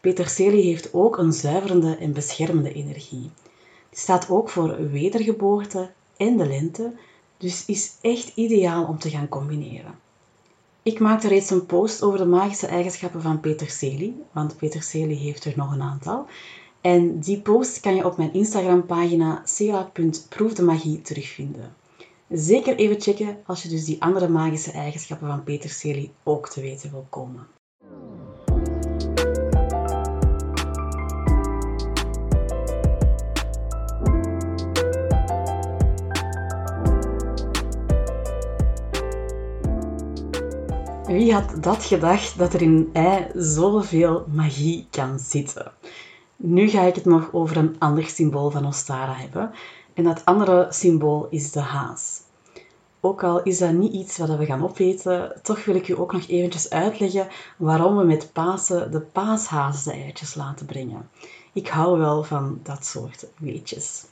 Peterselie 0.00 0.64
heeft 0.64 0.94
ook 0.94 1.18
een 1.18 1.32
zuiverende 1.32 1.96
en 1.96 2.12
beschermende 2.12 2.72
energie. 2.72 3.30
Die 3.90 3.98
staat 3.98 4.30
ook 4.30 4.48
voor 4.48 4.90
wedergeboorte 4.90 5.90
en 6.16 6.36
de 6.36 6.46
lente, 6.46 6.92
dus 7.36 7.64
is 7.66 7.96
echt 8.00 8.32
ideaal 8.34 8.84
om 8.84 8.98
te 8.98 9.10
gaan 9.10 9.28
combineren. 9.28 9.98
Ik 10.82 10.98
maakte 10.98 11.28
reeds 11.28 11.50
een 11.50 11.66
post 11.66 12.02
over 12.02 12.18
de 12.18 12.24
magische 12.24 12.66
eigenschappen 12.66 13.22
van 13.22 13.40
peterselie, 13.40 14.22
want 14.32 14.56
peterselie 14.56 15.16
heeft 15.16 15.44
er 15.44 15.52
nog 15.56 15.72
een 15.72 15.82
aantal. 15.82 16.26
En 16.80 17.18
die 17.18 17.40
post 17.40 17.80
kan 17.80 17.94
je 17.94 18.06
op 18.06 18.16
mijn 18.16 18.32
Instagram-pagina 18.32 19.42
cela.proefdemagie 19.44 21.02
terugvinden. 21.02 21.74
Zeker 22.28 22.76
even 22.76 23.00
checken 23.00 23.38
als 23.46 23.62
je 23.62 23.68
dus 23.68 23.84
die 23.84 24.02
andere 24.02 24.28
magische 24.28 24.70
eigenschappen 24.70 25.28
van 25.28 25.44
peterselie 25.44 26.10
ook 26.22 26.48
te 26.48 26.60
weten 26.60 26.90
wil 26.90 27.06
komen. 27.10 27.46
Wie 41.08 41.32
had 41.32 41.62
dat 41.62 41.84
gedacht 41.84 42.38
dat 42.38 42.52
er 42.54 42.62
in 42.62 42.90
ei 42.92 43.26
zoveel 43.34 44.26
magie 44.32 44.86
kan 44.90 45.18
zitten? 45.18 45.72
Nu 46.36 46.68
ga 46.68 46.82
ik 46.82 46.94
het 46.94 47.04
nog 47.04 47.32
over 47.32 47.56
een 47.56 47.76
ander 47.78 48.06
symbool 48.06 48.50
van 48.50 48.66
Ostara 48.66 49.14
hebben. 49.14 49.50
En 49.94 50.04
dat 50.04 50.24
andere 50.24 50.66
symbool 50.70 51.26
is 51.30 51.50
de 51.50 51.60
haas. 51.60 52.20
Ook 53.00 53.22
al 53.22 53.42
is 53.42 53.58
dat 53.58 53.72
niet 53.72 53.92
iets 53.92 54.18
wat 54.18 54.36
we 54.36 54.46
gaan 54.46 54.64
opeten, 54.64 55.40
toch 55.42 55.64
wil 55.64 55.74
ik 55.74 55.88
u 55.88 55.98
ook 55.98 56.12
nog 56.12 56.28
eventjes 56.28 56.70
uitleggen 56.70 57.28
waarom 57.56 57.96
we 57.96 58.04
met 58.04 58.32
Pasen 58.32 58.90
de 58.90 59.00
paashaas 59.00 59.84
de 59.84 59.92
eitjes 59.92 60.34
laten 60.34 60.66
brengen. 60.66 61.08
Ik 61.52 61.68
hou 61.68 61.98
wel 61.98 62.24
van 62.24 62.60
dat 62.62 62.84
soort 62.84 63.26
weetjes. 63.38 64.04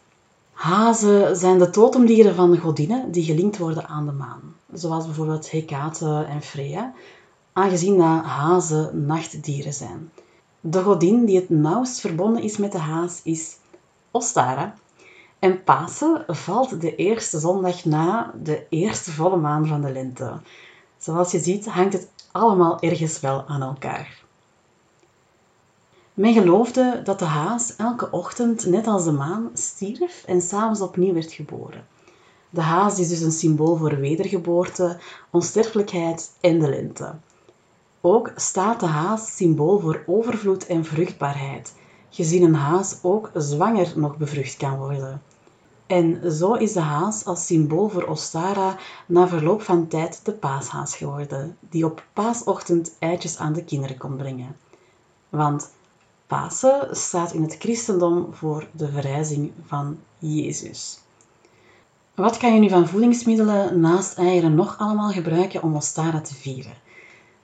Hazen 0.57 1.37
zijn 1.37 1.59
de 1.59 1.71
totemdieren 1.71 2.35
van 2.35 2.57
godinnen 2.59 3.11
die 3.11 3.25
gelinkt 3.25 3.59
worden 3.59 3.89
aan 3.89 4.07
de 4.07 4.13
maan, 4.13 4.57
zoals 4.73 5.05
bijvoorbeeld 5.05 5.51
Hecate 5.51 6.27
en 6.29 6.43
Freya, 6.43 6.93
aangezien 7.53 7.99
dat 7.99 8.25
hazen 8.25 9.07
nachtdieren 9.07 9.73
zijn. 9.73 10.13
De 10.61 10.83
godin 10.83 11.25
die 11.25 11.37
het 11.37 11.51
nauwst 11.51 12.01
verbonden 12.01 12.43
is 12.43 12.57
met 12.57 12.73
de 12.73 12.79
haas 12.79 13.21
is 13.25 13.57
Ostara. 14.11 14.75
En 15.39 15.65
Pasen 15.65 16.25
valt 16.27 16.81
de 16.81 16.95
eerste 16.95 17.39
zondag 17.39 17.85
na 17.85 18.35
de 18.43 18.67
eerste 18.69 19.13
volle 19.13 19.37
maan 19.37 19.67
van 19.67 19.81
de 19.81 19.93
lente. 19.93 20.41
Zoals 20.99 21.31
je 21.31 21.39
ziet 21.39 21.67
hangt 21.67 21.93
het 21.93 22.11
allemaal 22.33 22.81
ergens 22.81 23.21
wel 23.21 23.45
aan 23.47 23.63
elkaar. 23.63 24.25
Men 26.17 26.33
geloofde 26.33 27.01
dat 27.05 27.19
de 27.19 27.25
haas 27.25 27.77
elke 27.77 28.11
ochtend, 28.11 28.67
net 28.67 28.87
als 28.87 29.05
de 29.05 29.13
maan, 29.13 29.51
stierf 29.53 30.25
en 30.27 30.41
s'avonds 30.41 30.81
opnieuw 30.81 31.13
werd 31.13 31.33
geboren. 31.33 31.87
De 32.51 32.61
haas 32.61 32.99
is 32.99 33.09
dus 33.09 33.21
een 33.21 33.33
symbool 33.33 33.77
voor 33.77 33.97
wedergeboorte, 33.97 34.99
onsterfelijkheid 35.31 36.33
en 36.41 36.59
de 36.59 36.69
lente. 36.69 37.15
Ook 38.01 38.33
staat 38.37 38.81
de 38.81 38.87
haas 38.87 39.37
symbool 39.37 39.79
voor 39.79 40.03
overvloed 40.07 40.67
en 40.67 40.85
vruchtbaarheid, 40.85 41.75
gezien 42.11 42.43
een 42.43 42.55
haas 42.55 42.99
ook 43.03 43.31
zwanger 43.35 43.93
nog 43.97 44.17
bevrucht 44.17 44.57
kan 44.57 44.79
worden. 44.79 45.23
En 45.87 46.33
zo 46.33 46.53
is 46.53 46.73
de 46.73 46.81
haas 46.81 47.25
als 47.25 47.47
symbool 47.47 47.89
voor 47.89 48.05
Ostara 48.05 48.77
na 49.07 49.29
verloop 49.29 49.63
van 49.63 49.89
tijd 49.89 50.21
de 50.25 50.33
paashaas 50.33 50.97
geworden, 50.97 51.57
die 51.61 51.85
op 51.85 52.05
paasochtend 52.13 52.97
eitjes 52.99 53.39
aan 53.39 53.53
de 53.53 53.65
kinderen 53.65 53.99
kon 53.99 54.17
brengen. 54.17 54.57
Want 55.29 55.75
Pasen 56.27 56.97
staat 56.97 57.33
in 57.33 57.43
het 57.43 57.57
christendom 57.59 58.35
voor 58.35 58.69
de 58.73 58.89
verrijzing 58.89 59.53
van 59.67 59.99
Jezus. 60.19 60.99
Wat 62.15 62.37
kan 62.37 62.55
je 62.55 62.61
nu 62.61 62.69
van 62.69 62.89
voedingsmiddelen 62.89 63.81
naast 63.81 64.19
eieren 64.19 64.55
nog 64.55 64.79
allemaal 64.79 65.11
gebruiken 65.11 65.63
om 65.63 65.77
Ostara 65.77 66.21
te 66.21 66.35
vieren? 66.35 66.75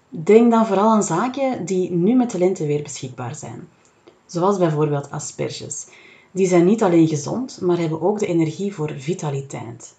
Denk 0.08 0.50
dan 0.50 0.66
vooral 0.66 0.90
aan 0.90 1.02
zaken 1.02 1.64
die 1.64 1.90
nu 1.90 2.14
met 2.14 2.30
de 2.30 2.38
lente 2.38 2.66
weer 2.66 2.82
beschikbaar 2.82 3.34
zijn. 3.34 3.68
Zoals 4.26 4.58
bijvoorbeeld 4.58 5.10
asperges. 5.10 5.86
Die 6.30 6.46
zijn 6.46 6.64
niet 6.64 6.82
alleen 6.82 7.08
gezond, 7.08 7.60
maar 7.60 7.78
hebben 7.78 8.00
ook 8.00 8.18
de 8.18 8.26
energie 8.26 8.74
voor 8.74 8.92
vitaliteit. 8.96 9.94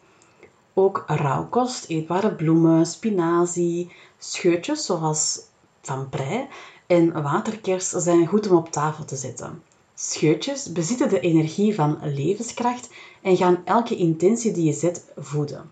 Ook 0.74 1.04
rauwkost, 1.08 1.86
eetbare 1.90 2.36
bloemen, 2.36 2.86
spinazie, 2.86 3.92
scheutjes 4.18 4.86
zoals 4.86 5.40
van 5.82 6.10
prei 6.10 6.48
en 6.94 7.22
waterkers 7.22 7.90
zijn 7.90 8.28
goed 8.28 8.50
om 8.50 8.58
op 8.58 8.72
tafel 8.72 9.06
te 9.06 9.16
zetten. 9.16 9.64
Scheutjes 9.96 10.72
bezitten 10.72 11.10
de 11.10 11.20
energie 11.20 11.76
van 11.76 11.98
levenskracht 12.04 12.90
en 13.22 13.38
gaan 13.38 13.62
elke 13.66 13.96
intentie 13.96 14.52
die 14.52 14.66
je 14.66 14.74
zet 14.74 15.06
voeden. 15.18 15.72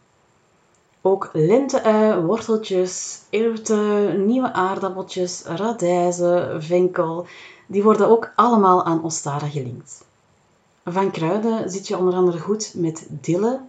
Ook 1.02 1.30
lenteui, 1.34 2.22
worteltjes, 2.22 3.22
erwten, 3.30 4.26
nieuwe 4.26 4.54
aardappeltjes, 4.54 5.44
radijzen, 5.44 6.64
venkel, 6.64 7.26
die 7.68 7.84
worden 7.84 8.08
ook 8.08 8.32
allemaal 8.36 8.84
aan 8.84 9.04
Ostara 9.04 9.48
gelinkt. 9.48 10.06
Van 10.86 11.12
kruiden 11.12 11.70
zit 11.70 11.88
je 11.88 11.98
onder 11.98 12.14
andere 12.14 12.40
goed 12.40 12.74
met 12.76 13.08
dille, 13.10 13.62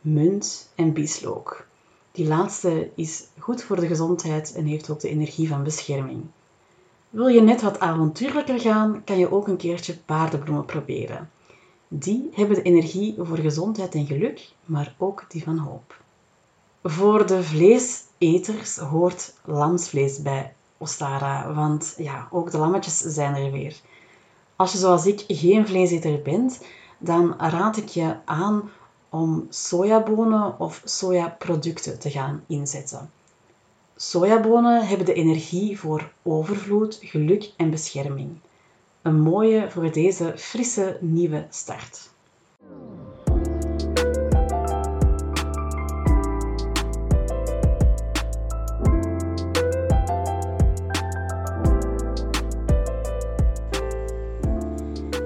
munt 0.00 0.70
en 0.74 0.92
bieslook. 0.92 1.66
Die 2.12 2.26
laatste 2.26 2.90
is 2.94 3.26
goed 3.38 3.62
voor 3.62 3.80
de 3.80 3.86
gezondheid 3.86 4.52
en 4.52 4.64
heeft 4.64 4.90
ook 4.90 5.00
de 5.00 5.08
energie 5.08 5.48
van 5.48 5.62
bescherming. 5.62 6.24
Wil 7.10 7.26
je 7.26 7.40
net 7.40 7.62
wat 7.62 7.80
avontuurlijker 7.80 8.60
gaan, 8.60 9.04
kan 9.04 9.18
je 9.18 9.32
ook 9.32 9.48
een 9.48 9.56
keertje 9.56 9.96
paardenbloemen 9.98 10.64
proberen. 10.64 11.30
Die 11.88 12.30
hebben 12.32 12.56
de 12.56 12.62
energie 12.62 13.14
voor 13.18 13.38
gezondheid 13.38 13.94
en 13.94 14.06
geluk, 14.06 14.48
maar 14.64 14.94
ook 14.98 15.24
die 15.28 15.42
van 15.42 15.58
hoop. 15.58 16.00
Voor 16.82 17.26
de 17.26 17.42
vleeseters 17.42 18.76
hoort 18.76 19.34
lamsvlees 19.44 20.22
bij 20.22 20.54
Ostara, 20.78 21.54
want 21.54 21.94
ja, 21.96 22.28
ook 22.30 22.50
de 22.50 22.58
lammetjes 22.58 22.98
zijn 22.98 23.34
er 23.34 23.52
weer. 23.52 23.80
Als 24.56 24.72
je 24.72 24.78
zoals 24.78 25.06
ik 25.06 25.24
geen 25.28 25.66
vleeseter 25.66 26.22
bent, 26.22 26.60
dan 26.98 27.34
raad 27.38 27.76
ik 27.76 27.88
je 27.88 28.16
aan 28.24 28.70
om 29.08 29.46
sojabonen 29.48 30.60
of 30.60 30.82
sojaproducten 30.84 31.98
te 31.98 32.10
gaan 32.10 32.44
inzetten. 32.46 33.10
Sojabonen 34.00 34.86
hebben 34.86 35.06
de 35.06 35.12
energie 35.12 35.78
voor 35.78 36.12
overvloed, 36.22 36.98
geluk 37.00 37.52
en 37.56 37.70
bescherming. 37.70 38.30
Een 39.02 39.20
mooie 39.20 39.70
voor 39.70 39.92
deze 39.92 40.32
frisse 40.36 40.98
nieuwe 41.00 41.46
start. 41.50 42.10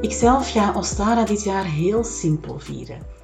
Ikzelf 0.00 0.50
ga 0.50 0.74
Ostara 0.76 1.24
dit 1.24 1.44
jaar 1.44 1.64
heel 1.64 2.04
simpel 2.04 2.58
vieren. 2.58 3.21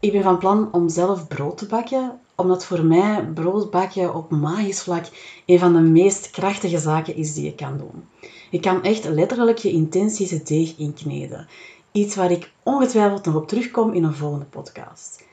Ik 0.00 0.12
ben 0.12 0.22
van 0.22 0.38
plan 0.38 0.72
om 0.72 0.88
zelf 0.88 1.28
brood 1.28 1.58
te 1.58 1.66
bakken, 1.66 2.20
omdat 2.34 2.64
voor 2.64 2.84
mij 2.84 3.24
brood 3.34 3.70
bakken 3.70 4.14
op 4.14 4.30
magisch 4.30 4.82
vlak 4.82 5.04
een 5.46 5.58
van 5.58 5.72
de 5.72 5.80
meest 5.80 6.30
krachtige 6.30 6.78
zaken 6.78 7.16
is 7.16 7.34
die 7.34 7.44
je 7.44 7.54
kan 7.54 7.78
doen. 7.78 8.08
Je 8.50 8.60
kan 8.60 8.82
echt 8.82 9.04
letterlijk 9.04 9.58
je 9.58 9.70
intenties 9.70 10.30
het 10.30 10.46
deeg 10.46 10.76
inkneden. 10.76 11.48
Iets 11.92 12.14
waar 12.14 12.30
ik 12.30 12.52
ongetwijfeld 12.62 13.24
nog 13.24 13.34
op 13.34 13.48
terugkom 13.48 13.92
in 13.92 14.04
een 14.04 14.14
volgende 14.14 14.44
podcast. 14.44 15.24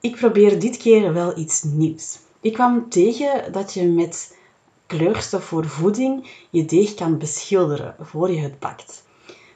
Ik 0.00 0.16
probeer 0.16 0.60
dit 0.60 0.76
keer 0.76 1.12
wel 1.12 1.38
iets 1.38 1.62
nieuws. 1.62 2.18
Ik 2.40 2.52
kwam 2.52 2.88
tegen 2.88 3.52
dat 3.52 3.74
je 3.74 3.86
met 3.86 4.36
kleurstof 4.86 5.44
voor 5.44 5.66
voeding 5.66 6.30
je 6.50 6.64
deeg 6.64 6.94
kan 6.94 7.18
beschilderen 7.18 7.94
voor 8.00 8.30
je 8.30 8.40
het 8.40 8.58
bakt. 8.58 9.04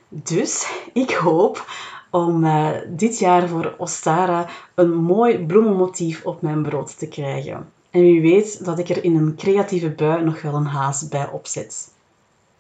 Dus 0.09 0.71
ik 0.93 1.11
hoop 1.11 1.67
om 2.13 2.45
uh, 2.45 2.71
dit 2.89 3.19
jaar 3.19 3.49
voor 3.49 3.75
Ostara 3.79 4.49
een 4.75 4.95
mooi 4.95 5.47
bloemenmotief 5.47 6.25
op 6.25 6.43
mijn 6.43 6.63
brood 6.63 6.99
te 6.99 7.09
krijgen. 7.09 7.71
En 7.91 8.01
wie 8.01 8.21
weet 8.21 8.65
dat 8.65 8.79
ik 8.79 8.89
er 8.89 9.05
in 9.05 9.17
een 9.17 9.37
creatieve 9.37 9.91
bui 9.91 10.25
nog 10.25 10.43
wel 10.43 10.55
een 10.55 10.67
haas 10.67 11.09
bij 11.09 11.29
opzet. 11.31 11.93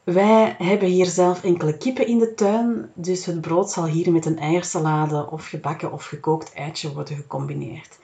Wij 0.04 0.54
hebben 0.58 0.88
hier 0.88 1.06
zelf 1.06 1.44
enkele 1.44 1.76
kippen 1.76 2.06
in 2.06 2.18
de 2.18 2.34
tuin, 2.34 2.90
dus 2.94 3.26
het 3.26 3.40
brood 3.40 3.70
zal 3.70 3.84
hier 3.84 4.12
met 4.12 4.26
een 4.26 4.38
eiersalade 4.38 5.30
of 5.30 5.46
gebakken 5.46 5.92
of 5.92 6.04
gekookt 6.04 6.52
eitje 6.52 6.92
worden 6.92 7.16
gecombineerd. 7.16 7.98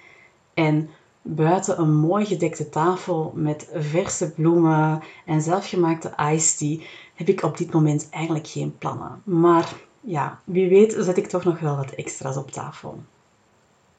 En 0.54 0.90
buiten 1.22 1.80
een 1.80 1.94
mooi 1.94 2.24
gedekte 2.24 2.68
tafel 2.68 3.32
met 3.34 3.68
verse 3.74 4.32
bloemen 4.32 5.02
en 5.24 5.42
zelfgemaakte 5.42 6.12
iced 6.32 6.58
tea 6.58 6.86
heb 7.14 7.28
ik 7.28 7.42
op 7.42 7.56
dit 7.56 7.72
moment 7.72 8.08
eigenlijk 8.10 8.46
geen 8.46 8.78
plannen. 8.78 9.22
Maar 9.24 9.72
ja, 10.08 10.40
wie 10.44 10.68
weet 10.68 10.96
zet 10.98 11.16
ik 11.16 11.26
toch 11.26 11.44
nog 11.44 11.60
wel 11.60 11.76
wat 11.76 11.90
extra's 11.90 12.36
op 12.36 12.50
tafel. 12.50 12.98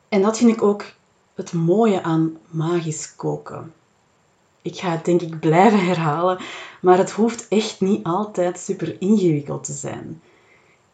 En 0.10 0.22
dat 0.22 0.38
vind 0.38 0.52
ik 0.52 0.62
ook 0.62 0.86
het 1.34 1.54
mooie 1.54 2.04
aan 2.04 2.38
magisch 2.48 3.15
koken. 3.15 3.74
Ik 4.62 4.76
ga 4.76 4.89
het 4.89 5.06
denk 5.06 5.22
ik 5.22 5.39
blijven 5.39 5.86
herhalen, 5.86 6.39
maar 6.82 6.98
het 6.98 7.12
hoeft 7.12 7.48
echt 7.48 7.82
niet 7.82 8.04
altijd 8.04 8.60
super 8.60 9.02
ingewikkeld 9.02 9.63
te 9.63 9.74
zijn. 9.74 10.22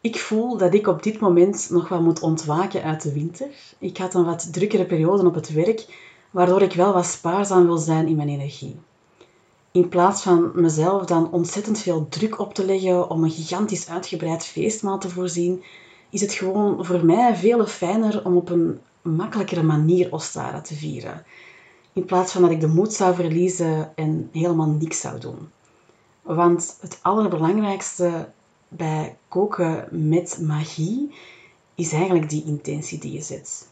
Ik 0.02 0.20
voel 0.20 0.58
dat 0.58 0.74
ik 0.74 0.88
op 0.88 1.04
dit 1.04 1.20
moment 1.20 1.70
nog 1.70 1.90
wat 1.90 2.02
moet 2.02 2.20
ontwaken 2.20 2.84
uit 2.84 3.02
de 3.02 3.14
winter. 3.14 3.50
Ik 3.80 3.98
had 3.98 4.14
een 4.14 4.26
wat 4.26 4.54
drukkere 4.54 4.86
periode 4.86 5.26
op 5.26 5.36
het 5.36 5.54
werk, 5.54 5.86
waardoor 6.32 6.62
ik 6.62 6.74
wel 6.74 6.94
wat 6.94 7.06
spaarzaam 7.06 7.66
wil 7.66 7.78
zijn 7.78 8.08
in 8.08 8.16
mijn 8.16 8.30
energie 8.30 8.80
in 9.76 9.90
plaats 9.90 10.22
van 10.22 10.52
mezelf 10.54 11.06
dan 11.06 11.32
ontzettend 11.32 11.80
veel 11.80 12.08
druk 12.10 12.40
op 12.40 12.54
te 12.54 12.66
leggen 12.66 13.10
om 13.10 13.24
een 13.24 13.32
gigantisch 13.32 13.90
uitgebreid 13.90 14.46
feestmaal 14.46 15.00
te 15.00 15.10
voorzien, 15.10 15.64
is 16.10 16.22
het 16.22 16.34
gewoon 16.34 16.86
voor 16.86 17.06
mij 17.06 17.36
veel 17.36 17.66
fijner 17.66 18.26
om 18.26 18.38
op 18.38 18.50
een 18.50 18.80
makkelijkere 19.02 19.64
manier 19.64 20.14
Ostara 20.14 20.62
te 20.62 20.76
vieren. 20.76 21.26
In 21.94 22.06
plaats 22.06 22.32
van 22.32 22.42
dat 22.42 22.52
ik 22.52 22.60
de 22.60 22.68
moed 22.68 22.94
zou 22.94 23.16
verliezen 23.16 23.96
en 23.96 24.30
helemaal 24.32 24.68
niks 24.68 25.00
zou 25.00 25.20
doen. 25.20 25.50
Want 26.22 26.78
het 26.82 27.00
allerbelangrijkste 27.02 28.30
bij 28.68 29.18
koken 29.28 29.88
met 29.92 30.40
magie 30.42 31.16
is 31.76 31.92
eigenlijk 31.92 32.30
die 32.30 32.46
intentie 32.46 33.00
die 33.00 33.14
je 33.14 33.22
zet. 33.22 33.70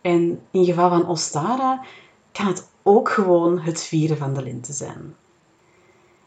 En 0.00 0.40
in 0.50 0.64
geval 0.64 0.88
van 0.88 1.08
Ostara 1.08 1.84
kan 2.32 2.46
het 2.46 2.68
ook 2.82 3.08
gewoon 3.08 3.58
het 3.58 3.82
vieren 3.82 4.16
van 4.16 4.34
de 4.34 4.42
lente 4.42 4.72
zijn. 4.72 5.14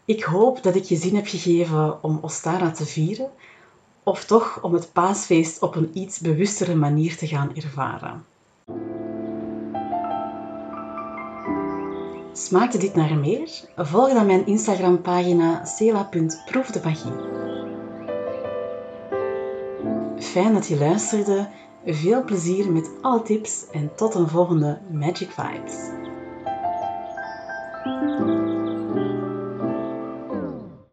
Ik 0.06 0.24
hoop 0.24 0.64
dat 0.64 0.76
ik 0.76 0.84
je 0.84 0.96
zin 0.96 1.16
heb 1.16 1.28
gegeven 1.28 2.04
om 2.04 2.20
Ostara 2.22 2.72
te 2.72 2.86
vieren, 2.86 3.30
of 4.04 4.26
toch 4.26 4.62
om 4.62 4.74
het 4.74 4.94
paasfeest 4.94 5.62
op 5.62 5.76
een 5.76 5.90
iets 5.94 6.20
bewustere 6.20 6.76
manier 6.76 7.18
te 7.18 7.28
gaan 7.28 7.56
ervaren. 7.56 8.26
Smaakte 12.34 12.78
dit 12.78 12.96
naar 12.96 13.16
meer? 13.16 13.50
Volg 13.76 14.14
dan 14.14 14.26
mijn 14.26 14.46
Instagram-pagina 14.46 15.66
cela.proefdemagie. 15.66 17.12
Fijn 20.18 20.54
dat 20.54 20.68
je 20.68 20.78
luisterde. 20.78 21.50
Veel 21.86 22.24
plezier 22.24 22.72
met 22.72 22.90
alle 23.02 23.22
tips 23.22 23.66
en 23.72 23.96
tot 23.96 24.16
een 24.16 24.28
volgende 24.28 24.80
Magic 24.92 25.32
Vibes. 25.32 26.03